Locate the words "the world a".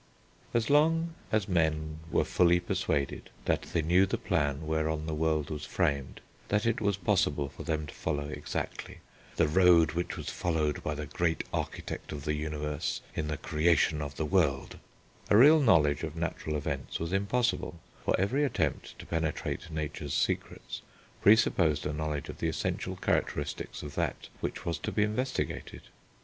14.15-15.37